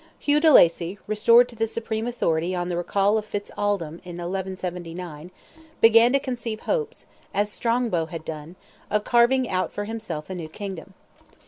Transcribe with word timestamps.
Hugh 0.17 0.39
de 0.39 0.51
Lacy, 0.51 0.97
restored 1.05 1.47
to 1.49 1.55
the 1.55 1.67
supreme 1.67 2.07
authority 2.07 2.55
on 2.55 2.69
the 2.69 2.75
recall 2.75 3.19
of 3.19 3.25
Fitz 3.27 3.51
Aldelm 3.55 4.01
in 4.03 4.17
1179, 4.17 5.29
began 5.79 6.11
to 6.11 6.19
conceive 6.19 6.61
hopes, 6.61 7.05
as 7.35 7.51
Strongbow 7.51 8.07
had 8.07 8.25
done, 8.25 8.55
of 8.89 9.03
carving 9.03 9.47
out 9.47 9.71
for 9.71 9.85
himself 9.85 10.27
a 10.31 10.33
new 10.33 10.49
kingdom. 10.49 10.95